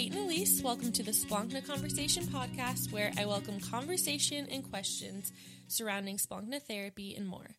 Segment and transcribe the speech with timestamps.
[0.00, 0.62] Kate and Elise.
[0.62, 5.30] Welcome to the Splankna Conversation podcast, where I welcome conversation and questions
[5.68, 7.56] surrounding Splankna therapy and more.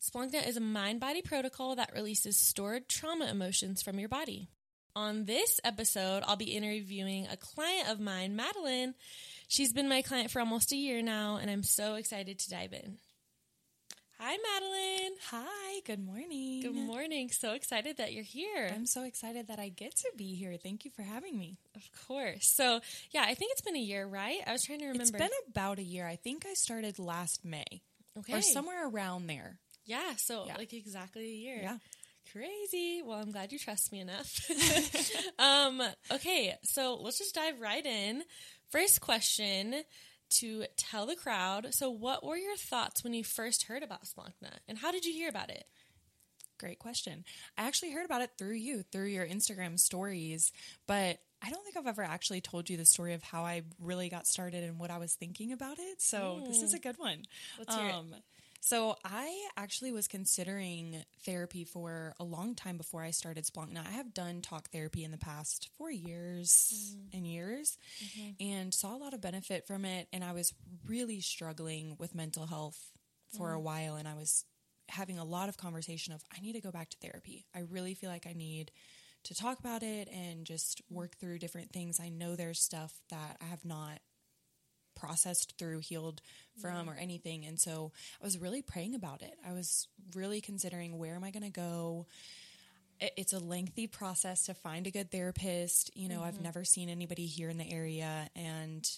[0.00, 4.46] Splankna is a mind body protocol that releases stored trauma emotions from your body.
[4.94, 8.94] On this episode, I'll be interviewing a client of mine, Madeline.
[9.48, 12.72] She's been my client for almost a year now, and I'm so excited to dive
[12.72, 12.98] in.
[14.20, 15.12] Hi, Madeline.
[15.30, 16.62] Hi, good morning.
[16.62, 17.30] Good morning.
[17.30, 18.70] So excited that you're here.
[18.72, 20.56] I'm so excited that I get to be here.
[20.56, 21.56] Thank you for having me.
[21.74, 22.46] Of course.
[22.46, 24.38] So, yeah, I think it's been a year, right?
[24.46, 25.02] I was trying to remember.
[25.02, 26.06] It's been about a year.
[26.06, 27.82] I think I started last May.
[28.18, 28.34] Okay.
[28.34, 29.58] Or somewhere around there.
[29.84, 30.56] Yeah, so Yeah.
[30.56, 31.58] like exactly a year.
[31.60, 31.78] Yeah.
[32.32, 33.02] Crazy.
[33.02, 34.48] Well, I'm glad you trust me enough.
[35.38, 38.22] um, okay, so let's just dive right in.
[38.70, 39.82] First question
[40.38, 41.74] to tell the crowd.
[41.74, 45.12] So, what were your thoughts when you first heard about Splankna, and how did you
[45.12, 45.64] hear about it?
[46.58, 47.24] Great question.
[47.58, 50.52] I actually heard about it through you, through your Instagram stories,
[50.86, 54.08] but I don't think I've ever actually told you the story of how I really
[54.08, 56.00] got started and what I was thinking about it.
[56.00, 57.18] So this is a good one.
[57.18, 57.58] Hmm.
[57.58, 57.94] Let's hear it.
[58.66, 63.70] So I actually was considering therapy for a long time before I started Splunk.
[63.72, 67.16] Now I have done talk therapy in the past four years Hmm.
[67.16, 68.30] and years Mm-hmm.
[68.40, 70.08] and saw a lot of benefit from it.
[70.14, 70.54] And I was
[70.86, 72.90] really struggling with mental health
[73.36, 73.56] for Mm.
[73.56, 73.96] a while.
[73.96, 74.46] And I was
[74.88, 77.44] having a lot of conversation of, I need to go back to therapy.
[77.54, 78.72] I really feel like I need
[79.24, 82.00] to talk about it and just work through different things.
[82.00, 84.00] I know there's stuff that I have not
[84.94, 86.20] processed through, healed
[86.60, 87.44] from, or anything.
[87.44, 89.34] And so I was really praying about it.
[89.46, 92.06] I was really considering where am I going to go?
[93.00, 95.90] It's a lengthy process to find a good therapist.
[95.94, 96.44] You know, I've mm-hmm.
[96.44, 98.28] never seen anybody here in the area.
[98.36, 98.88] And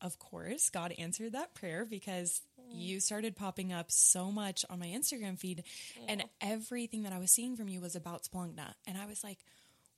[0.00, 2.80] of course, God answered that prayer because mm.
[2.80, 5.64] you started popping up so much on my Instagram feed.
[6.08, 8.72] And everything that I was seeing from you was about Splankna.
[8.86, 9.38] And I was like,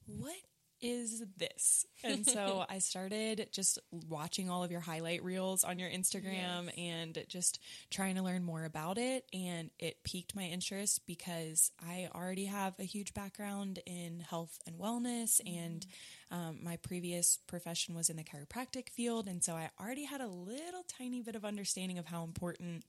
[0.07, 0.35] what
[0.83, 1.87] is this?
[2.05, 7.17] And so I started just watching all of your highlight reels on your Instagram and
[7.29, 7.61] just
[7.91, 9.25] trying to learn more about it.
[9.33, 14.81] And it piqued my interest because I already have a huge background in health and
[14.81, 15.41] wellness.
[15.47, 15.87] And
[16.33, 19.29] um, my previous profession was in the chiropractic field.
[19.29, 22.85] And so I already had a little tiny bit of understanding of how important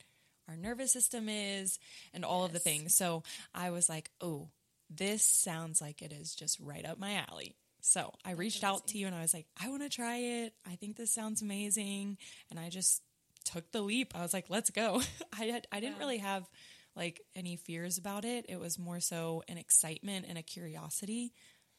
[0.49, 1.77] our nervous system is
[2.15, 2.95] and all of the things.
[2.95, 3.21] So
[3.53, 4.49] I was like, oh,
[4.89, 7.55] this sounds like it is just right up my alley.
[7.85, 10.53] So I reached out to you and I was like, I want to try it.
[10.65, 12.17] I think this sounds amazing.
[12.49, 13.01] And I just
[13.43, 14.13] took the leap.
[14.15, 15.01] I was like, let's go.
[15.37, 15.99] I had, I didn't Wow.
[15.99, 16.49] really have
[16.95, 18.45] like any fears about it.
[18.47, 21.33] It was more so an excitement and a curiosity.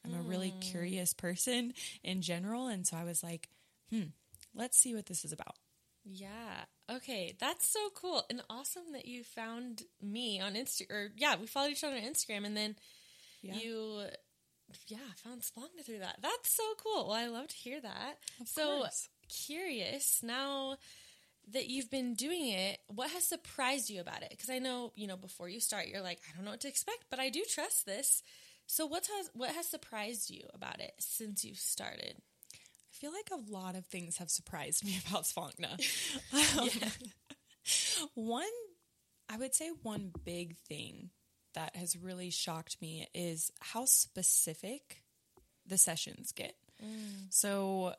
[0.05, 1.73] I'm a really curious person
[2.03, 2.67] in general.
[2.67, 3.49] And so I was like,
[3.89, 4.09] hmm,
[4.53, 5.55] let's see what this is about.
[6.03, 6.65] Yeah.
[6.91, 10.83] Okay, that's so cool and awesome that you found me on Insta.
[10.91, 12.75] Or yeah, we followed each other on Instagram, and then
[13.41, 13.55] Yeah.
[13.55, 14.03] you,
[14.87, 16.17] yeah, found Splankna through that.
[16.21, 17.07] That's so cool.
[17.07, 18.17] Well, I love to hear that.
[18.39, 19.09] Of so course.
[19.29, 20.77] curious now
[21.51, 22.79] that you've been doing it.
[22.87, 24.29] What has surprised you about it?
[24.31, 26.67] Because I know you know before you start, you're like, I don't know what to
[26.67, 28.23] expect, but I do trust this.
[28.67, 32.15] So what has what has surprised you about it since you started?
[32.53, 35.79] I feel like a lot of things have surprised me about Splankna.
[36.59, 36.69] Um,
[38.13, 38.43] One,
[39.29, 41.09] I would say one big thing
[41.55, 45.03] that has really shocked me is how specific
[45.65, 46.55] the sessions get.
[46.83, 47.27] Mm.
[47.29, 47.93] So,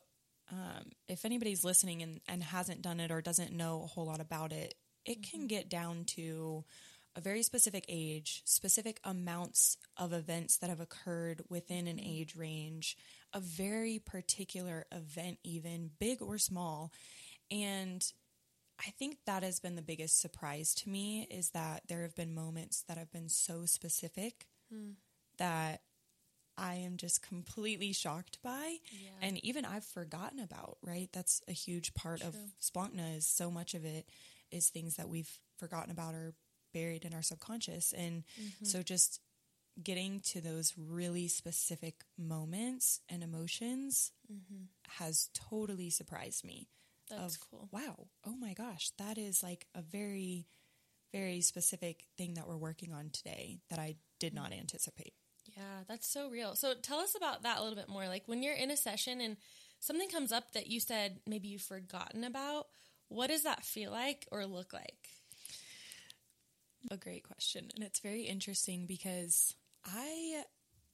[0.51, 4.21] um, if anybody's listening and, and hasn't done it or doesn't know a whole lot
[4.21, 4.75] about it,
[5.05, 5.47] it can mm-hmm.
[5.47, 6.63] get down to
[7.17, 12.09] a very specific age, specific amounts of events that have occurred within an mm-hmm.
[12.09, 12.95] age range,
[13.33, 16.93] a very particular event, even big or small.
[17.49, 18.05] And
[18.85, 22.33] I think that has been the biggest surprise to me is that there have been
[22.33, 24.47] moments that have been so specific
[25.37, 25.81] that
[26.57, 28.77] I am just completely shocked by.
[28.91, 29.09] Yeah.
[29.21, 31.09] And even I've forgotten about, right?
[31.11, 32.51] That's a huge part of True.
[32.61, 34.09] Splankna is so much of it
[34.51, 36.33] is things that we've forgotten about or
[36.73, 37.93] buried in our subconscious.
[37.93, 38.65] And Mm-hmm.
[38.65, 39.19] so just
[39.81, 44.11] getting to those really specific moments and emotions
[44.97, 46.76] has totally surprised me Mm-hmm.
[47.09, 47.69] That's of cool.
[47.71, 50.47] wow, oh my gosh, that is like a very,
[51.11, 54.61] very specific thing that we're working on today that I did not mm-hmm.
[54.61, 55.13] anticipate.
[55.55, 56.55] Yeah, that's so real.
[56.55, 58.07] So tell us about that a little bit more.
[58.07, 59.37] Like when you're in a session and
[59.79, 62.67] something comes up that you said maybe you've forgotten about,
[63.07, 65.09] what does that feel like or look like?
[66.91, 67.69] A great question.
[67.75, 69.55] And it's very interesting because
[69.85, 70.43] I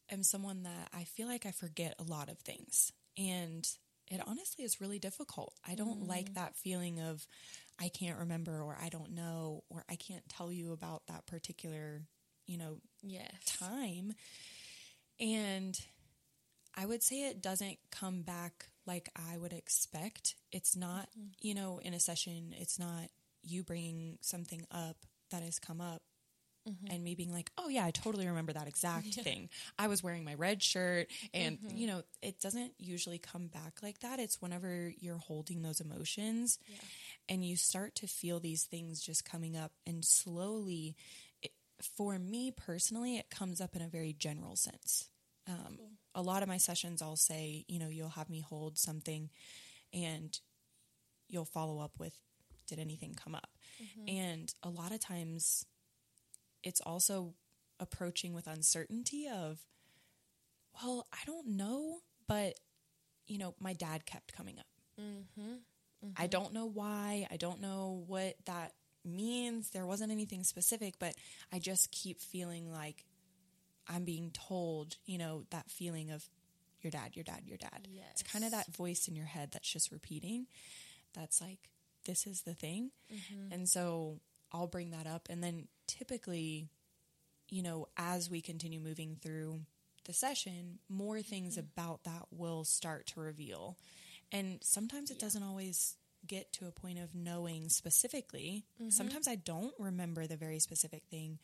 [0.10, 2.92] am someone that I feel like I forget a lot of things.
[3.18, 3.68] And
[4.08, 5.54] it honestly is really difficult.
[5.68, 7.26] I don't like that feeling of
[7.80, 12.02] I can't remember or I don't know or I can't tell you about that particular,
[12.46, 13.32] you know, Yes.
[13.46, 14.14] time.
[15.20, 15.80] And
[16.76, 20.36] I would say it doesn't come back like I would expect.
[20.52, 21.30] It's not, mm-hmm.
[21.42, 23.10] you know, in a session, it's not
[23.44, 24.98] you bringing something up
[25.32, 26.02] that has come up.
[27.04, 29.24] And me being like, oh yeah, I totally remember that exact yeah.
[29.24, 29.50] thing.
[29.78, 31.76] I was wearing my red shirt, and mm-hmm.
[31.76, 34.20] you know, it doesn't usually come back like that.
[34.20, 36.78] It's whenever you're holding those emotions, yeah.
[37.28, 40.96] and you start to feel these things just coming up, and slowly,
[41.42, 41.52] it,
[41.82, 45.10] for me personally, it comes up in a very general sense.
[45.48, 45.92] Um, cool.
[46.16, 49.30] A lot of my sessions, I'll say, you know, you'll have me hold something,
[49.92, 50.40] and
[51.28, 52.16] you'll follow up with,
[52.68, 53.50] did anything come up?
[53.82, 54.18] Mm-hmm.
[54.18, 55.66] And a lot of times
[56.64, 57.34] it's also
[57.80, 59.60] approaching with uncertainty of,
[60.82, 62.60] well, I don't know, but
[63.28, 64.66] you know, my dad kept coming up.
[65.00, 65.42] Mm-hmm.
[65.42, 66.10] Mm-hmm.
[66.18, 67.28] I don't know why.
[67.32, 68.74] I don't know what that
[69.06, 69.70] means.
[69.70, 71.16] There wasn't anything specific, but
[71.52, 73.06] I just keep feeling like
[73.88, 76.24] I'm being told, you know, that feeling of
[76.82, 77.88] your dad, your dad, your dad.
[77.90, 78.06] Yes.
[78.12, 80.48] It's kind of that voice in your head that's just repeating.
[81.14, 81.70] That's like,
[82.06, 82.92] this is the thing.
[83.14, 83.54] Mm-hmm.
[83.54, 84.20] And so
[84.54, 85.28] I'll bring that up.
[85.30, 86.70] And then typically,
[87.50, 89.62] you know, as we continue moving through
[90.06, 91.68] the session, more things mm-hmm.
[91.76, 93.78] about that will start to reveal.
[94.32, 95.26] And sometimes it yeah.
[95.26, 95.96] doesn't always
[96.26, 98.66] get to a point of knowing specifically.
[98.82, 98.90] Mm-hmm.
[98.90, 101.40] Sometimes I don't remember the very specific thing,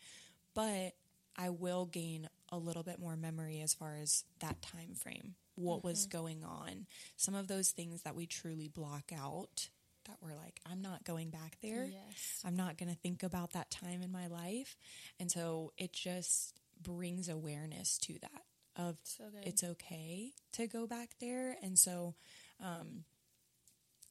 [0.53, 0.93] but
[1.37, 5.79] I will gain a little bit more memory as far as that time frame, what
[5.79, 5.87] mm-hmm.
[5.89, 6.87] was going on.
[7.17, 9.69] Some of those things that we truly block out
[10.09, 11.85] that we're like, I'm not going back there.
[11.85, 12.41] Yes.
[12.43, 14.75] I'm not going to think about that time in my life.
[15.19, 18.43] And so it just brings awareness to that
[18.75, 21.55] of so it's okay to go back there.
[21.61, 22.15] And so,
[22.63, 23.03] um,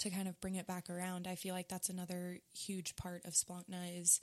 [0.01, 3.33] to kind of bring it back around, I feel like that's another huge part of
[3.33, 4.21] Splankna is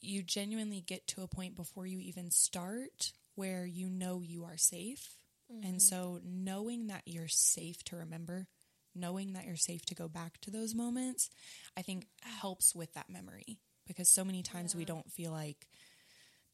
[0.00, 4.56] you genuinely get to a point before you even start where you know you are
[4.56, 5.16] safe.
[5.52, 5.66] Mm-hmm.
[5.66, 8.46] And so knowing that you're safe to remember
[8.94, 11.30] knowing that you're safe to go back to those moments,
[11.76, 14.78] I think helps with that memory because so many times yeah.
[14.78, 15.66] we don't feel like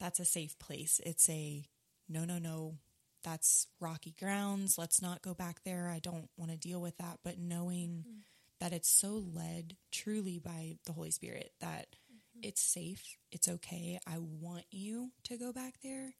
[0.00, 1.00] that's a safe place.
[1.04, 1.64] It's a
[2.08, 2.76] no, no, no,
[3.22, 4.78] that's rocky grounds.
[4.78, 5.88] Let's not go back there.
[5.88, 7.18] I don't want to deal with that.
[7.24, 8.18] But knowing mm-hmm.
[8.60, 12.40] that it's so led truly by the Holy Spirit that mm-hmm.
[12.42, 13.98] it's safe, it's okay.
[14.06, 16.14] I want you to go back there.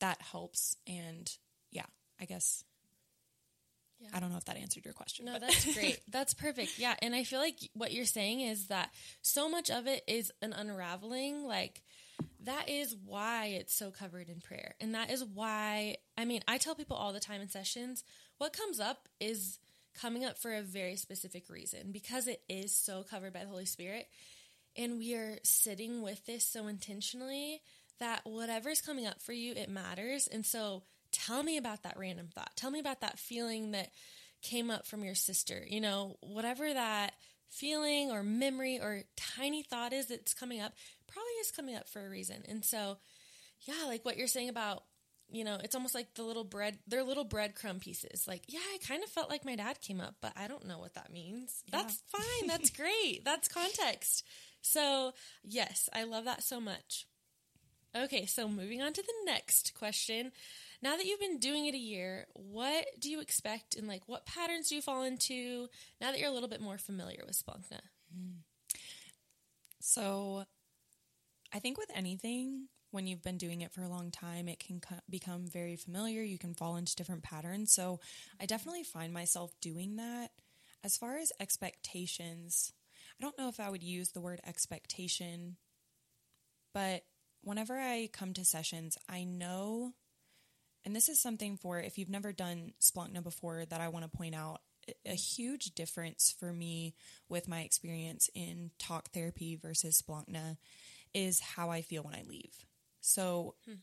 [0.00, 0.76] That helps.
[0.86, 1.30] And
[1.70, 1.86] yeah,
[2.20, 2.64] I guess
[4.00, 4.08] yeah.
[4.12, 5.26] I don't know if that answered your question.
[5.26, 5.42] No, but.
[5.42, 6.00] that's great.
[6.10, 6.78] That's perfect.
[6.78, 6.94] Yeah.
[7.00, 8.90] And I feel like what you're saying is that
[9.22, 11.44] so much of it is an unraveling.
[11.44, 11.82] Like,
[12.44, 14.74] that is why it's so covered in prayer.
[14.80, 18.04] And that is why, I mean, I tell people all the time in sessions
[18.38, 19.58] what comes up is
[19.94, 23.64] coming up for a very specific reason because it is so covered by the Holy
[23.64, 24.08] Spirit.
[24.76, 27.62] And we are sitting with this so intentionally
[28.00, 30.26] that whatever's coming up for you, it matters.
[30.26, 30.82] And so,
[31.26, 32.56] tell me about that random thought.
[32.56, 33.90] Tell me about that feeling that
[34.42, 35.64] came up from your sister.
[35.68, 37.14] You know, whatever that
[37.48, 40.72] feeling or memory or tiny thought is that's coming up,
[41.06, 42.42] probably is coming up for a reason.
[42.48, 42.98] And so,
[43.60, 44.84] yeah, like what you're saying about,
[45.30, 48.26] you know, it's almost like the little bread, they're little breadcrumb pieces.
[48.28, 50.78] Like, yeah, I kind of felt like my dad came up, but I don't know
[50.78, 51.62] what that means.
[51.66, 51.82] Yeah.
[51.82, 52.48] That's fine.
[52.48, 53.24] That's great.
[53.24, 54.24] That's context.
[54.60, 55.12] So,
[55.42, 57.06] yes, I love that so much.
[57.96, 60.32] Okay, so moving on to the next question
[60.84, 64.26] now that you've been doing it a year, what do you expect and like what
[64.26, 67.80] patterns do you fall into now that you're a little bit more familiar with Splankna?
[69.80, 70.44] So,
[71.52, 74.82] I think with anything, when you've been doing it for a long time, it can
[75.08, 76.22] become very familiar.
[76.22, 77.72] You can fall into different patterns.
[77.72, 78.00] So,
[78.38, 80.32] I definitely find myself doing that.
[80.82, 82.72] As far as expectations,
[83.18, 85.56] I don't know if I would use the word expectation,
[86.74, 87.04] but
[87.42, 89.94] whenever I come to sessions, I know
[90.84, 94.16] and this is something for if you've never done Splankna before that I want to
[94.16, 94.60] point out
[95.06, 96.94] a huge difference for me
[97.28, 100.56] with my experience in talk therapy versus Splankna
[101.14, 102.66] is how I feel when I leave.
[103.00, 103.74] So hmm.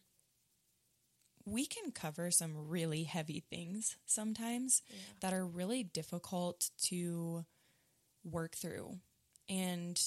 [1.45, 4.95] we can cover some really heavy things sometimes yeah.
[5.21, 7.45] that are really difficult to
[8.23, 8.99] work through.
[9.49, 9.99] And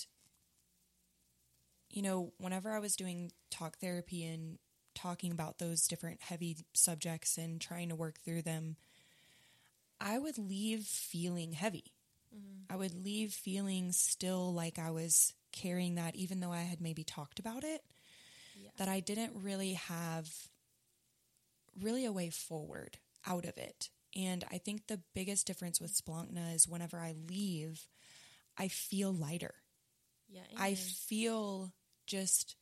[1.91, 4.59] you know, whenever I was doing talk therapy and
[4.95, 8.77] talking about those different heavy subjects and trying to work through them,
[10.01, 11.93] I would leave feeling heavy.
[12.35, 12.73] Mm-hmm.
[12.73, 17.05] I would leave feeling still like I was carrying that, even though I had maybe
[17.05, 17.83] talked about it,
[18.61, 18.71] yeah.
[18.79, 20.29] that I didn't really have
[21.81, 23.91] really a way forward out of it.
[24.17, 27.89] And I think the biggest difference with Splankna is whenever I leave,
[28.57, 29.55] I feel lighter.
[30.29, 31.73] Yeah, I feel
[32.07, 32.57] just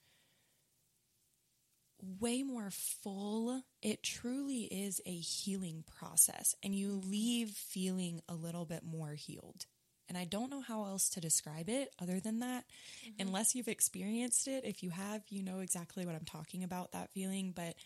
[2.20, 3.62] way more full.
[3.80, 9.66] It truly is a healing process, and you leave feeling a little bit more healed.
[10.08, 12.64] And I don't know how else to describe it other than that,
[13.06, 13.26] mm-hmm.
[13.26, 14.64] unless you've experienced it.
[14.64, 17.76] If you have, you know exactly what I'm talking about that feeling, but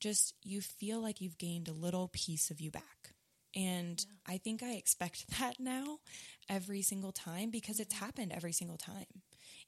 [0.00, 3.12] just you feel like you've gained a little piece of you back.
[3.54, 4.34] And yeah.
[4.34, 5.98] I think I expect that now
[6.48, 8.04] every single time because it's mm-hmm.
[8.04, 9.22] happened every single time.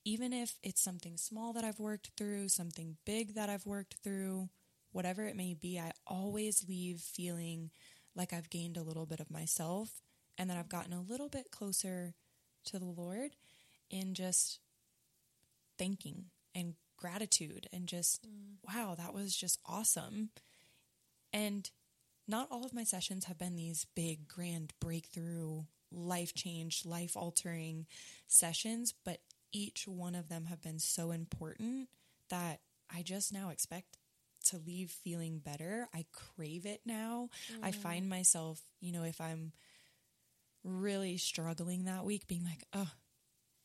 [0.05, 4.51] Even if it's something small that I've worked through, something big that I've worked through,
[4.93, 7.71] whatever it may be, I always leave feeling
[8.15, 10.03] like I've gained a little bit of myself
[10.37, 12.15] and that I've gotten a little bit closer
[12.67, 13.33] to the Lord
[13.91, 14.61] in just
[15.79, 18.57] thanking and gratitude and just, mm.
[18.67, 20.31] wow, that was just awesome.
[21.33, 21.71] And
[22.27, 27.87] not all of my sessions have been these big, grand breakthrough, life change, life altering
[28.27, 29.19] sessions, but
[29.55, 31.89] each one of them have been so important
[32.29, 32.61] that
[32.95, 33.97] I just now expect
[34.47, 35.89] to leave feeling better.
[35.95, 37.31] I crave it now.
[37.53, 37.61] Mm.
[37.63, 39.53] I find myself, you know, if I'm
[40.65, 42.91] really struggling that week, being like, oh,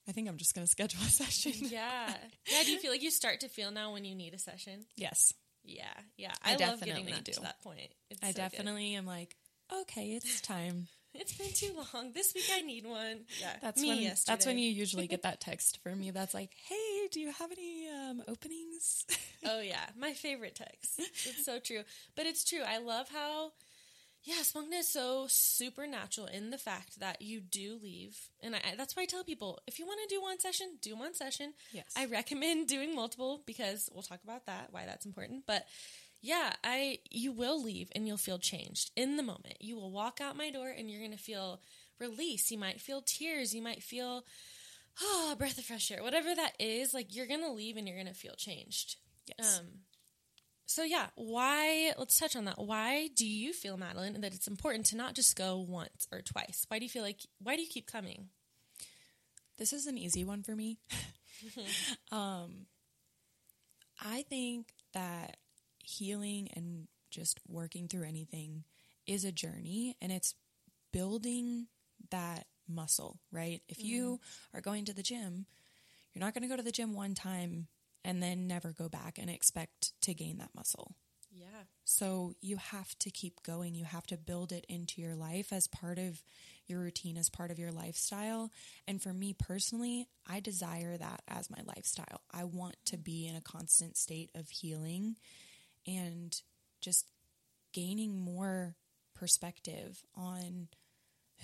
[0.07, 1.53] I think I'm just going to schedule a session.
[1.55, 2.13] yeah.
[2.49, 2.63] Yeah.
[2.63, 4.85] Do you feel like you start to feel now when you need a session?
[4.95, 5.33] Yes.
[5.63, 5.83] Yeah.
[6.17, 6.33] Yeah.
[6.43, 7.33] I, I love getting that do.
[7.33, 7.91] to that point.
[8.09, 8.97] It's I so definitely good.
[8.99, 9.35] am like,
[9.81, 10.87] okay, it's time.
[11.13, 12.11] It's been too long.
[12.13, 13.21] This week I need one.
[13.39, 13.55] Yeah.
[13.61, 14.33] That's me when, yesterday.
[14.33, 17.51] That's when you usually get that text from me that's like, hey, do you have
[17.51, 19.05] any um, openings?
[19.45, 19.85] oh, yeah.
[19.97, 20.99] My favorite text.
[20.99, 21.81] It's so true.
[22.15, 22.61] But it's true.
[22.65, 23.51] I love how
[24.23, 28.17] yeah, spunkness is so supernatural in the fact that you do leave.
[28.43, 30.95] And I, that's why I tell people if you want to do one session, do
[30.95, 31.53] one session.
[31.71, 31.85] Yes.
[31.95, 35.43] I recommend doing multiple because we'll talk about that, why that's important.
[35.47, 35.65] But
[36.21, 39.55] yeah, I you will leave and you'll feel changed in the moment.
[39.61, 41.61] You will walk out my door and you're going to feel
[41.99, 42.51] release.
[42.51, 43.53] You might feel tears.
[43.53, 44.25] You might feel,
[45.01, 46.03] oh, a breath of fresh air.
[46.03, 48.97] Whatever that is, like you're going to leave and you're going to feel changed.
[49.37, 49.59] Yes.
[49.59, 49.65] Um,
[50.65, 51.93] so yeah, why?
[51.97, 52.59] Let's touch on that.
[52.59, 56.65] Why do you feel, Madeline, that it's important to not just go once or twice?
[56.67, 57.21] Why do you feel like?
[57.41, 58.29] Why do you keep coming?
[59.57, 60.77] This is an easy one for me.
[62.11, 62.65] um,
[64.01, 65.37] I think that
[65.89, 68.63] healing and just working through anything
[69.07, 70.35] is a journey, and it's
[70.93, 71.67] building
[72.11, 73.19] that muscle.
[73.31, 73.61] Right?
[73.67, 73.87] If mm-hmm.
[73.87, 74.19] you
[74.53, 75.45] are going to the gym,
[76.13, 77.67] you're not going to go to the gym one time
[78.05, 80.95] and then never go back and expect to gain that muscle.
[81.31, 81.45] Yeah.
[81.85, 83.75] So you have to keep going.
[83.75, 86.23] You have to build it into your life as part of
[86.65, 88.51] your routine, as part of your lifestyle.
[88.87, 92.21] And for me personally, I desire that as my lifestyle.
[92.31, 95.17] I want to be in a constant state of healing
[95.87, 96.35] and
[96.81, 97.09] just
[97.73, 98.75] gaining more
[99.15, 100.67] perspective on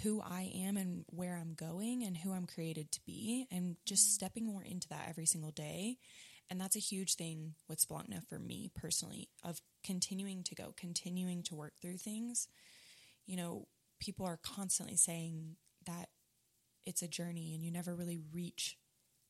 [0.04, 4.04] who I am and where I'm going and who I'm created to be, and just
[4.04, 4.14] mm-hmm.
[4.14, 5.98] stepping more into that every single day
[6.50, 11.44] and that's a huge thing with Splankna for me personally of continuing to go, continuing
[11.44, 12.48] to work through things.
[13.26, 13.68] You know,
[14.00, 16.10] people are constantly saying that
[16.86, 18.78] it's a journey and you never really reach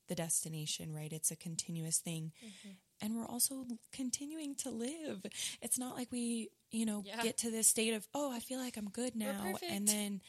[0.09, 1.11] the destination, right?
[1.11, 2.33] It's a continuous thing.
[2.43, 2.71] Mm-hmm.
[3.01, 5.25] And we're also continuing to live.
[5.61, 7.21] It's not like we, you know, yeah.
[7.21, 9.55] get to this state of, oh, I feel like I'm good now.
[9.69, 10.21] And then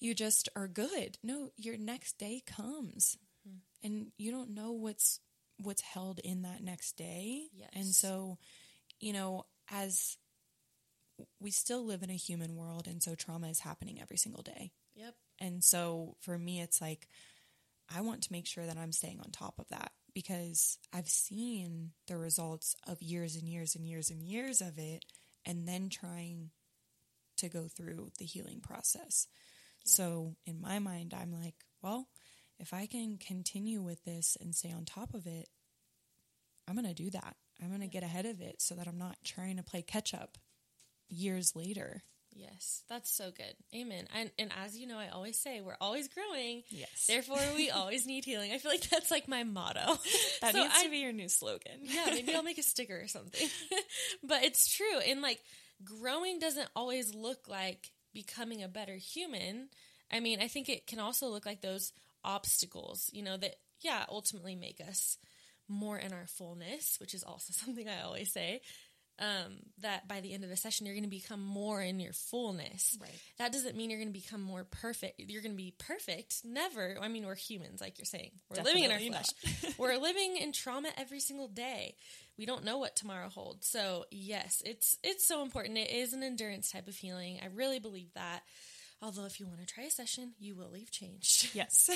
[0.00, 1.18] you just are good.
[1.22, 3.16] No, your next day comes.
[3.48, 3.86] Mm-hmm.
[3.86, 5.20] And you don't know what's
[5.56, 7.48] what's held in that next day.
[7.54, 7.70] Yes.
[7.72, 8.38] And so,
[9.00, 10.16] you know, as
[11.40, 14.72] we still live in a human world and so trauma is happening every single day.
[14.96, 15.14] Yep.
[15.40, 17.08] And so for me it's like
[17.94, 21.90] I want to make sure that I'm staying on top of that because I've seen
[22.06, 25.04] the results of years and years and years and years of it
[25.44, 26.50] and then trying
[27.38, 29.26] to go through the healing process.
[29.84, 32.08] So in my mind I'm like, well,
[32.58, 35.48] if I can continue with this and stay on top of it,
[36.68, 37.36] I'm going to do that.
[37.60, 38.00] I'm going to yeah.
[38.00, 40.38] get ahead of it so that I'm not trying to play catch up
[41.08, 42.02] years later.
[42.36, 43.54] Yes, that's so good.
[43.74, 44.08] Amen.
[44.14, 46.62] And and as you know, I always say we're always growing.
[46.68, 47.06] Yes.
[47.06, 48.52] Therefore, we always need healing.
[48.52, 49.98] I feel like that's like my motto.
[50.40, 51.80] that so needs I, to be your new slogan.
[51.82, 53.48] yeah, maybe I'll make a sticker or something.
[54.24, 54.98] but it's true.
[55.06, 55.40] And like
[55.84, 59.68] growing doesn't always look like becoming a better human.
[60.12, 61.92] I mean, I think it can also look like those
[62.24, 65.18] obstacles, you know, that, yeah, ultimately make us
[65.68, 68.60] more in our fullness, which is also something I always say.
[69.20, 72.12] Um, that by the end of the session, you're going to become more in your
[72.12, 72.98] fullness.
[73.00, 73.10] Right.
[73.38, 75.20] That doesn't mean you're going to become more perfect.
[75.20, 76.38] You're going to be perfect.
[76.44, 76.96] Never.
[77.00, 78.32] I mean, we're humans, like you're saying.
[78.50, 79.74] We're Definitely living in our flesh.
[79.78, 81.94] we're living in trauma every single day.
[82.36, 83.68] We don't know what tomorrow holds.
[83.68, 85.78] So yes, it's it's so important.
[85.78, 87.38] It is an endurance type of healing.
[87.40, 88.42] I really believe that.
[89.00, 91.54] Although, if you want to try a session, you will leave changed.
[91.54, 91.90] Yes.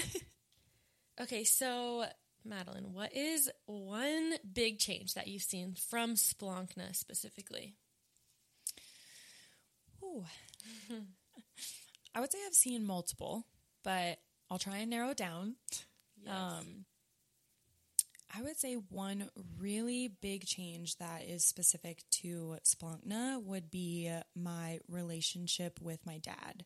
[1.20, 2.04] okay, so
[2.48, 7.74] Madeline, what is one big change that you've seen from Splankna specifically?
[10.02, 10.24] Ooh.
[12.14, 13.44] I would say I've seen multiple,
[13.84, 14.18] but
[14.50, 15.56] I'll try and narrow it down.
[16.24, 16.34] Yes.
[16.34, 16.84] Um,
[18.34, 24.80] I would say one really big change that is specific to Splankna would be my
[24.88, 26.64] relationship with my dad.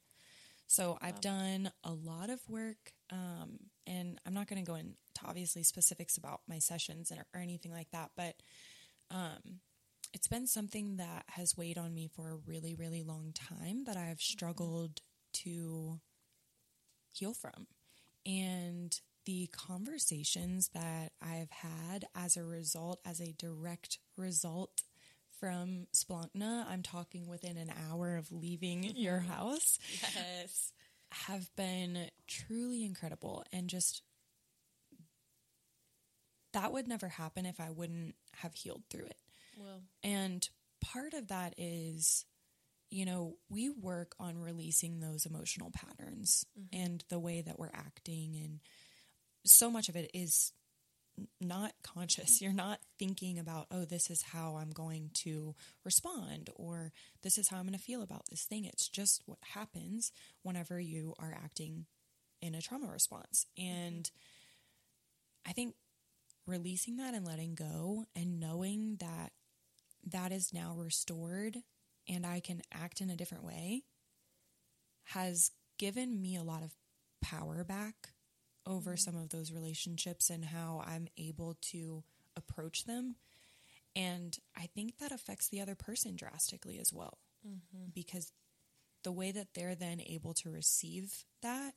[0.67, 4.95] So I've done a lot of work, um, and I'm not going to go into
[5.25, 8.37] obviously specifics about my sessions and, or anything like that, but
[9.11, 9.61] um,
[10.12, 13.97] it's been something that has weighed on me for a really, really long time that
[13.97, 15.00] I've struggled
[15.35, 16.00] to
[17.12, 17.66] heal from.
[18.25, 24.83] And the conversations that I've had as a result, as a direct result
[25.38, 29.78] from Splankna, I'm talking within an hour of leaving your house,
[30.14, 30.73] yes.
[31.12, 33.45] Have been truly incredible.
[33.52, 34.02] And just
[36.52, 39.16] that would never happen if I wouldn't have healed through it.
[39.59, 40.49] Well, And
[40.81, 42.25] part of that is,
[42.90, 46.83] you know, we work on releasing those emotional patterns mm-hmm.
[46.83, 48.38] and the way that we're acting.
[48.42, 48.61] And
[49.45, 50.52] so much of it is
[51.40, 52.40] not conscious.
[52.42, 55.54] You're not thinking about, oh, this is how I'm going to
[55.85, 56.92] respond or
[57.23, 58.64] this is how I'm going to feel about this thing.
[58.64, 61.87] It's just what happens whenever you are acting
[62.40, 63.47] in a trauma response.
[63.57, 64.11] And
[65.47, 65.75] I think
[66.47, 69.33] releasing that and letting go and knowing that
[70.04, 71.59] that is now restored
[72.09, 73.83] and I can act in a different way
[75.04, 76.75] has given me a lot of
[77.21, 78.12] power back
[78.66, 78.99] over mm-hmm.
[78.99, 82.02] some of those relationships and how I'm able to
[82.37, 83.16] approach them.
[83.95, 87.90] And I think that affects the other person drastically as well mm-hmm.
[87.95, 88.33] because
[89.04, 91.75] the way that they're then able to receive that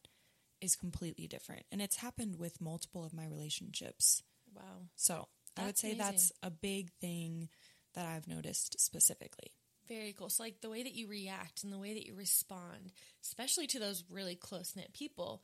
[0.62, 1.64] is completely different.
[1.72, 4.24] And it's happened with multiple of my relationships.
[4.56, 4.88] wow.
[4.96, 5.28] So
[5.58, 7.50] I would That's say that's a big thing
[7.94, 9.54] that I've noticed specifically.
[9.88, 10.30] Very cool.
[10.30, 12.92] So, like the way that you react and the way that you respond,
[13.24, 15.44] especially to those really close knit people,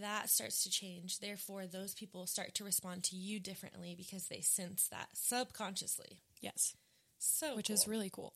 [0.00, 1.18] that starts to change.
[1.18, 6.20] Therefore, those people start to respond to you differently because they sense that subconsciously.
[6.40, 6.74] Yes.
[7.18, 8.34] So, Which is really cool.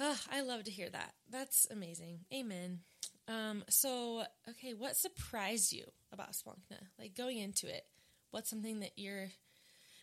[0.00, 1.14] Ah, I love to hear that.
[1.30, 2.20] That's amazing.
[2.32, 2.80] Amen.
[3.28, 6.78] Um, so, okay, what surprised you about Splankna?
[6.98, 7.84] Like going into it,
[8.30, 9.30] what's something that you're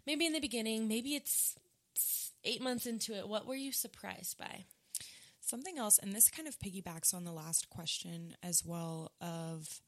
[0.08, 1.58] maybe in the beginning, maybe it's
[2.44, 3.28] eight months into it.
[3.28, 4.66] What were you surprised by?
[5.42, 9.82] Something else, and this kind of piggybacks on the last question as well of,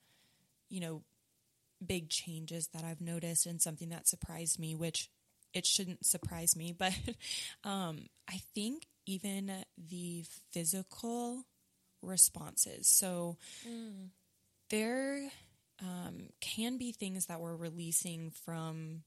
[0.73, 1.03] you know,
[1.85, 5.11] big changes that I've noticed and something that surprised me, which
[5.53, 6.93] it shouldn't surprise me, but
[7.63, 11.43] um, I think even the physical
[12.01, 12.87] responses.
[12.87, 13.37] So
[14.71, 15.29] there
[15.79, 19.03] um, can be things that we're releasing from,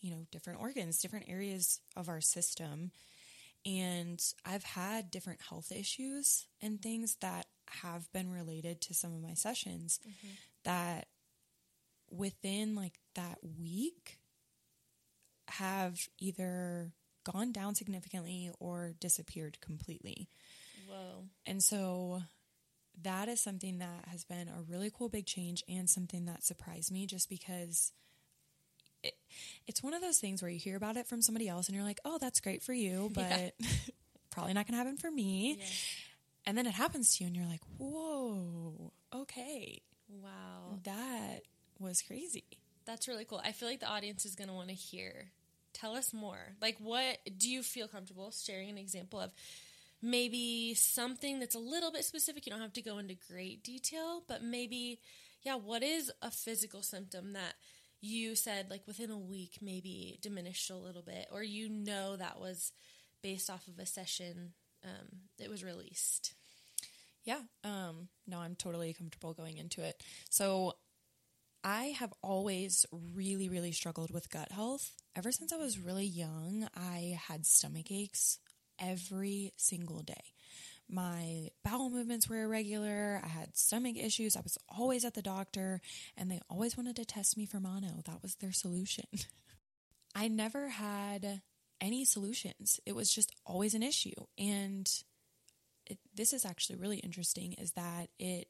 [0.00, 2.92] you know, different organs, different areas of our system.
[3.66, 7.46] And I've had different health issues and things that
[7.82, 10.00] have been related to some of my sessions
[10.64, 11.06] that
[12.10, 14.18] within like that week
[15.48, 16.92] have either
[17.24, 20.28] gone down significantly or disappeared completely.
[20.88, 21.24] Whoa.
[21.46, 22.22] And so
[23.02, 26.90] that is something that has been a really cool big change and something that surprised
[26.92, 27.92] me just because
[29.02, 29.14] it,
[29.66, 31.84] it's one of those things where you hear about it from somebody else and you're
[31.84, 33.68] like, oh, that's great for you, but Yeah.
[34.30, 35.56] probably not going to happen for me.
[35.58, 35.66] Yeah.
[36.46, 40.78] And then it happens to you and you're like, whoa, okay, Wow.
[40.84, 41.42] that
[41.78, 42.44] was crazy.
[42.84, 43.40] That's really cool.
[43.44, 45.30] I feel like the audience is going to want to hear.
[45.72, 46.56] Tell us more.
[46.60, 49.30] Like, what do you feel comfortable sharing an example of?
[50.02, 52.46] Maybe something that's a little bit specific.
[52.46, 54.98] You don't have to go into great detail, but maybe,
[55.42, 57.54] yeah, what is a physical symptom that
[58.00, 62.40] you said, like within a week, maybe diminished a little bit, or you know that
[62.40, 62.72] was
[63.22, 66.32] based off of a session, um, it was released?
[67.30, 67.42] Yeah.
[67.62, 70.02] Um, no, I'm totally comfortable going into it.
[70.30, 70.74] So
[71.62, 74.90] I have always really, really struggled with gut health.
[75.14, 78.40] Ever since I was really young, I had stomach aches
[78.80, 80.34] every single day.
[80.88, 83.20] My bowel movements were irregular.
[83.22, 84.34] I had stomach issues.
[84.34, 85.80] I was always at the doctor,
[86.16, 88.02] and they always wanted to test me for mono.
[88.06, 89.04] That was their solution.
[90.16, 91.42] I never had
[91.80, 92.80] any solutions.
[92.84, 94.26] It was just always an issue.
[94.36, 94.90] And
[95.90, 98.48] it, this is actually really interesting is that it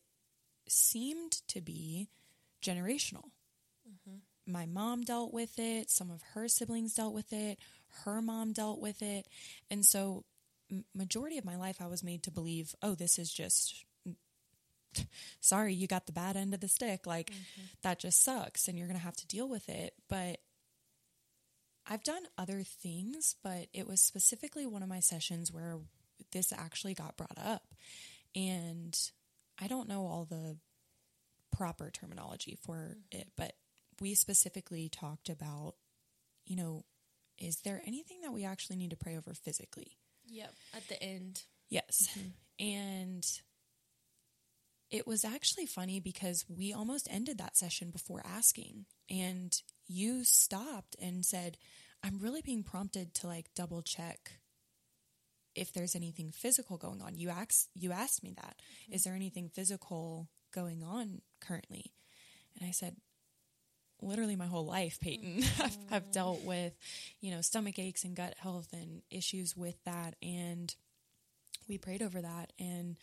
[0.68, 2.09] seemed to be
[2.62, 3.31] generational.
[3.88, 4.53] Mm-hmm.
[4.53, 7.59] My mom dealt with it, some of her siblings dealt with it,
[8.05, 9.26] her mom dealt with it.
[9.70, 10.24] And so
[10.70, 13.85] m- majority of my life I was made to believe, oh, this is just
[15.40, 17.07] sorry, you got the bad end of the stick.
[17.07, 17.62] Like mm-hmm.
[17.83, 19.94] that just sucks and you're going to have to deal with it.
[20.09, 20.40] But
[21.87, 25.79] I've done other things, but it was specifically one of my sessions where
[26.33, 27.62] this actually got brought up.
[28.35, 28.97] And
[29.61, 30.57] I don't know all the
[31.53, 33.53] proper terminology for it, but
[34.01, 35.75] we specifically talked about,
[36.47, 36.85] you know,
[37.38, 39.97] is there anything that we actually need to pray over physically?
[40.27, 40.53] Yep.
[40.75, 41.43] At the end.
[41.69, 42.09] Yes.
[42.12, 42.66] Mm-hmm.
[42.66, 43.27] And
[44.90, 48.87] it was actually funny because we almost ended that session before asking.
[49.09, 51.57] And you stopped and said,
[52.03, 54.39] I'm really being prompted to like double check
[55.54, 57.16] if there's anything physical going on.
[57.16, 58.56] You asked you asked me that.
[58.56, 58.94] Mm-hmm.
[58.94, 61.92] Is there anything physical going on currently?
[62.58, 62.96] And I said,
[64.02, 65.42] literally my whole life, Peyton.
[65.60, 66.12] I've, I've mm.
[66.12, 66.72] dealt with,
[67.20, 70.16] you know, stomach aches and gut health and issues with that.
[70.22, 70.74] And
[71.68, 72.52] we prayed over that.
[72.58, 72.96] And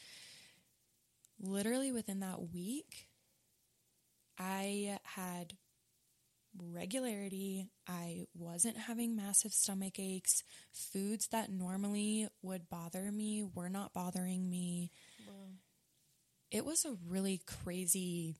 [1.39, 3.07] literally within that week,
[4.39, 5.53] I had
[6.62, 7.70] regularity.
[7.88, 10.43] I wasn't having massive stomach aches.
[10.72, 14.91] Foods that normally would bother me were not bothering me.
[16.52, 18.38] It was a really crazy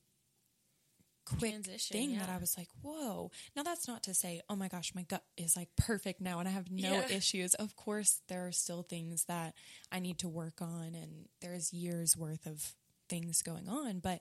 [1.26, 2.30] quick Transition, thing that.
[2.30, 3.30] I was like, whoa.
[3.54, 6.48] Now, that's not to say, oh my gosh, my gut is like perfect now and
[6.48, 7.06] I have no Yeah.
[7.10, 7.52] issues.
[7.52, 9.54] Of course, there are still things that
[9.92, 12.74] I need to work on, and there's years worth of
[13.10, 14.20] things going on, but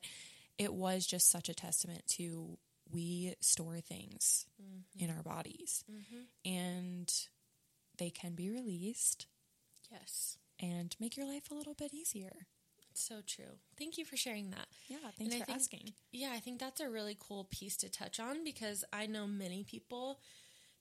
[0.58, 2.58] it was just such a testament to
[2.92, 5.04] we store things Mm-hmm.
[5.04, 5.84] in our bodies
[6.46, 7.12] and
[7.98, 9.28] they can be released
[9.92, 10.38] Yes.
[10.60, 12.48] and make your life a little bit easier.
[12.94, 13.60] So true.
[13.78, 14.68] Thank you for sharing that.
[14.88, 15.94] Yeah, thanks And for think- asking.
[16.12, 19.64] Yeah, I think that's a really cool piece to touch on because I know many
[19.64, 20.20] people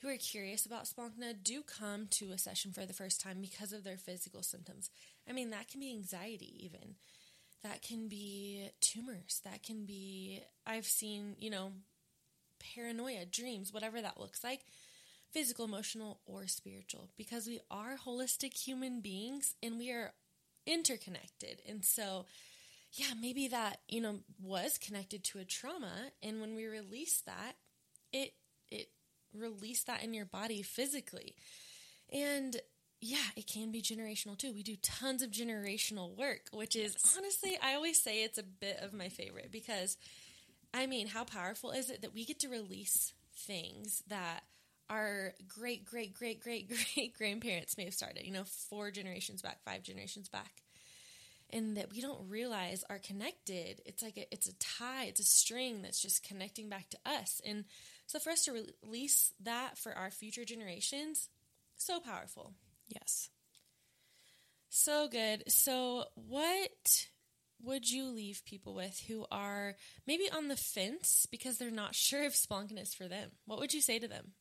[0.01, 3.73] who are curious about Splankna do come to a session for the first time because
[3.73, 4.91] of their physical symptoms.
[5.29, 6.97] I mean, that can be anxiety, even.
[7.63, 9.41] That can be tumors.
[9.45, 11.73] That can be, I've seen, you know,
[12.59, 14.61] paranoia, dreams, whatever that looks like
[15.33, 20.13] physical, emotional, or spiritual because we are holistic human beings and we are
[20.67, 21.61] interconnected.
[21.69, 22.27] And so,
[22.93, 27.57] yeah, maybe that, you know, was connected to a trauma and when we release that,
[28.13, 28.33] it
[28.71, 28.89] it
[29.35, 31.35] released that in your body physically.
[32.13, 32.57] And
[33.01, 34.53] yeah, it can be generational too.
[34.55, 38.79] We do tons of generational work, which is honestly, I always say it's a bit
[38.81, 39.97] of my favorite because
[40.77, 44.43] I mean, how powerful is it that we get to release things that
[44.91, 49.63] our great, great, great, great, great grandparents may have started, you know, four generations back,
[49.65, 50.53] five generations back,
[51.49, 53.81] and that we don't realize are connected.
[53.87, 57.41] It's like a, it's a tie, it's a string that's just connecting back to us.
[57.47, 57.65] And
[58.07, 61.31] so for us to re- release that for our future generations,
[61.77, 62.53] so powerful.
[62.87, 63.31] Yes.
[64.69, 65.51] So good.
[65.51, 67.07] So, what
[67.63, 72.23] would you leave people with who are maybe on the fence because they're not sure
[72.23, 73.31] if Splankna is for them?
[73.47, 74.33] What would you say to them?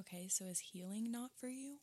[0.00, 1.76] Okay, so is healing not for you?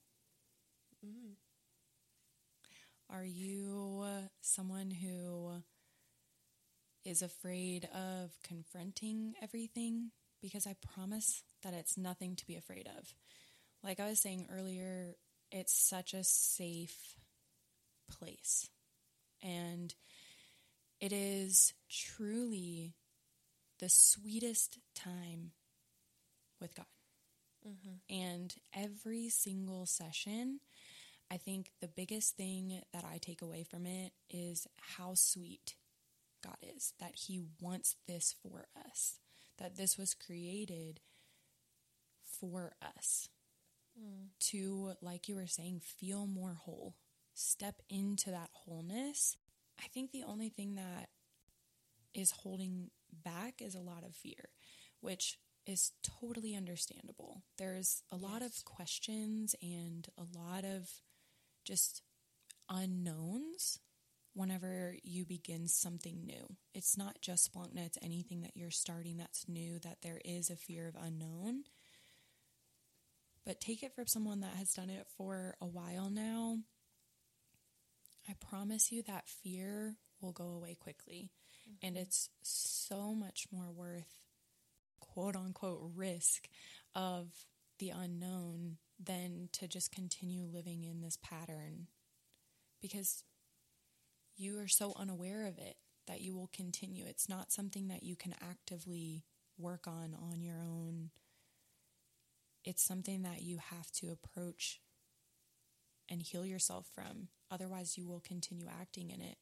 [3.09, 5.51] Are you uh, someone who
[7.05, 10.11] is afraid of confronting everything?
[10.41, 13.13] Because I promise that it's nothing to be afraid of.
[13.83, 15.15] Like I was saying earlier,
[15.51, 17.15] it's such a safe
[18.09, 18.67] place.
[19.41, 19.93] And
[20.99, 22.95] it is truly
[23.79, 25.51] the sweetest time
[26.59, 26.85] with God.
[27.67, 28.15] Mm-hmm.
[28.15, 30.59] And every single session,
[31.29, 35.75] I think the biggest thing that I take away from it is how sweet
[36.43, 39.19] God is, that He wants this for us,
[39.57, 41.01] that this was created
[42.39, 43.29] for us
[43.99, 44.27] mm.
[44.39, 46.95] to, like you were saying, feel more whole,
[47.37, 49.37] step into that wholeness.
[49.79, 51.09] I think the only thing that
[52.13, 54.49] is holding back is a lot of fear,
[55.01, 57.43] which is totally understandable.
[57.57, 58.59] There's a lot Yes.
[58.59, 61.01] of questions and a lot of
[61.63, 62.01] just
[62.69, 63.79] unknowns
[64.33, 66.57] whenever you begin something new.
[66.73, 70.55] It's not just Splankna, it's anything that you're starting that's new, that there is a
[70.55, 71.65] fear of unknown.
[73.45, 76.59] But take it from someone that has done it for a while now.
[78.29, 81.31] I promise you that fear will go away quickly.
[81.63, 81.87] Mm-hmm.
[81.87, 84.21] And it's so much more worth
[84.99, 86.47] quote unquote risk
[86.95, 87.27] of
[87.79, 91.87] the unknown than to just continue living in this pattern
[92.81, 93.23] because
[94.35, 97.05] you are so unaware of it that you will continue.
[97.05, 99.23] It's not something that you can actively
[99.57, 101.09] work on on your own.
[102.63, 104.79] It's something that you have to approach
[106.09, 107.27] and heal yourself from.
[107.51, 109.37] Otherwise, you will continue acting in it.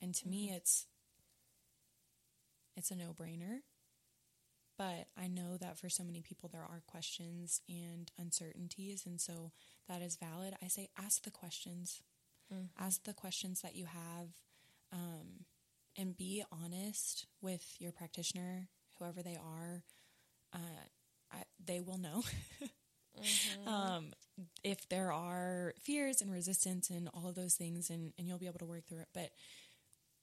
[0.00, 0.86] And to me, it's
[2.76, 3.58] it's a no-brainer.
[4.78, 9.04] But I know that for so many people, there are questions and uncertainties.
[9.04, 9.50] And so
[9.88, 10.54] that is valid.
[10.62, 12.00] I say ask the questions,
[12.54, 12.68] mm.
[12.78, 14.28] ask the questions that you have,
[14.92, 15.46] um,
[15.96, 19.82] and be honest with your practitioner, whoever they are.
[20.54, 20.86] Uh,
[21.32, 22.22] I, they will know.
[23.22, 23.68] mm-hmm.
[23.68, 24.12] um,
[24.62, 28.46] if there are fears and resistance and all of those things, and, and you'll be
[28.46, 29.08] able to work through it.
[29.14, 29.30] But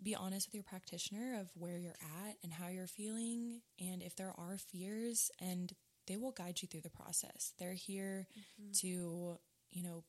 [0.02, 4.16] be honest with your practitioner of where you're at and how you're feeling and if
[4.16, 5.74] there are fears and
[6.08, 7.54] they will guide you through the process.
[7.58, 8.72] They're here mm-hmm.
[8.82, 9.40] to,
[9.72, 10.04] you know,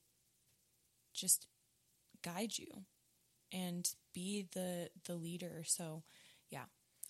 [1.15, 1.47] just
[2.23, 2.85] guide you
[3.53, 5.63] and be the the leader.
[5.65, 6.03] So,
[6.51, 6.65] yeah,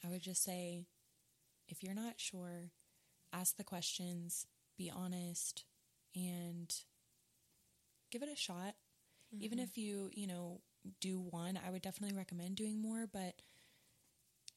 [0.05, 0.85] I would just say
[1.69, 2.71] if you're not sure,
[3.33, 5.65] ask the questions, be honest
[6.15, 6.75] and
[8.11, 8.75] give it a shot.
[9.35, 9.45] Mm-hmm.
[9.45, 10.61] Even if you, you know,
[11.01, 11.59] do one.
[11.65, 13.43] I would definitely recommend doing more, but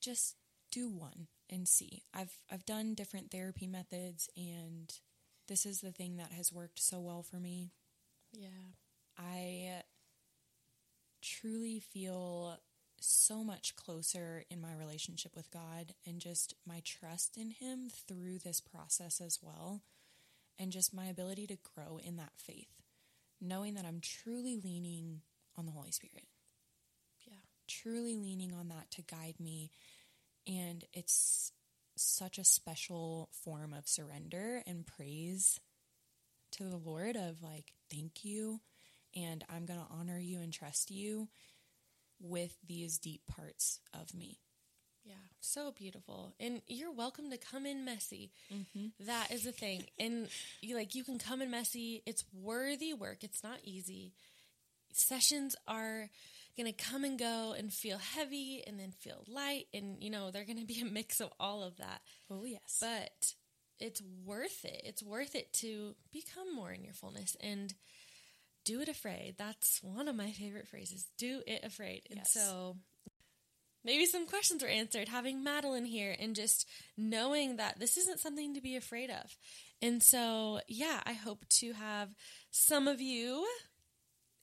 [0.02, 0.36] just
[0.72, 2.04] do one and see.
[2.14, 4.94] I've I've done different therapy methods and
[5.48, 7.72] this is the thing that has worked so well for me.
[8.32, 8.50] Yeah.
[9.18, 9.82] I
[11.22, 12.60] truly feel
[13.02, 18.40] so much closer in my relationship with God and just my trust in him through
[18.40, 19.82] this process as well
[20.60, 22.68] and just my ability to grow in that faith
[23.42, 25.22] knowing that I'm truly leaning
[25.58, 26.28] on the Holy Spirit.
[27.26, 27.38] Yeah.
[27.68, 29.72] Truly leaning on that to guide me.
[30.48, 31.52] And it's
[31.96, 35.60] such a special form of surrender and praise
[36.54, 38.62] to the Lord of like, thank you.
[39.16, 41.30] And I'm going to honor you and trust you
[42.20, 44.40] with these deep parts of me.
[45.10, 46.34] Yeah, so beautiful.
[46.40, 48.32] And you're welcome to come in messy.
[48.54, 49.06] Mm-hmm.
[49.08, 49.84] That is the thing.
[50.00, 50.30] And
[50.62, 52.04] you like you can come in messy.
[52.06, 53.24] It's worthy work.
[53.24, 54.14] It's not easy
[54.94, 56.10] sessions are
[56.58, 59.68] going to come and go and feel heavy and then feel light.
[59.74, 62.02] And, you know, they're going to be a mix of all of that.
[62.30, 62.78] Oh, yes.
[62.82, 63.34] But
[63.80, 64.82] it's worth it.
[64.84, 67.74] It's worth it to become more in your fullness and
[68.66, 69.36] do it afraid.
[69.38, 72.04] That's one of my favorite phrases do it afraid.
[72.10, 72.18] Yes.
[72.18, 72.78] And so
[73.84, 78.54] maybe some questions were answered having Madeline here and just knowing that this isn't something
[78.56, 79.36] to be afraid of.
[79.82, 82.10] And so, yeah, I hope to have
[82.52, 83.46] some of you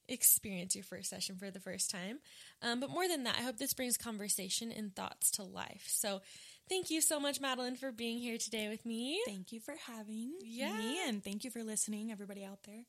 [0.09, 2.18] experience your first session for the first time.
[2.62, 5.85] Um, but more than that, I hope this brings conversation and thoughts to life.
[5.88, 6.20] So,
[6.68, 9.20] thank you so much, Madeline, for being here today with me.
[9.27, 10.77] Thank you for having yeah.
[10.77, 12.85] me, and thank you for listening, everybody out there.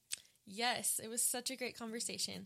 [0.49, 2.45] Yes, it was such a great conversation.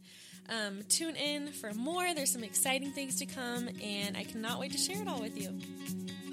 [0.50, 2.14] Um, tune in for more.
[2.14, 5.38] There's some exciting things to come, and I cannot wait to share it all with
[5.40, 6.31] you.